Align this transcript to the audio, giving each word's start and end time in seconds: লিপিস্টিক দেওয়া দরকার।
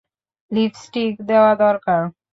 লিপিস্টিক 0.51 1.13
দেওয়া 1.29 1.51
দরকার। 1.63 2.01